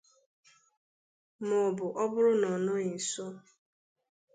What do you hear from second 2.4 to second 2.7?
na ọ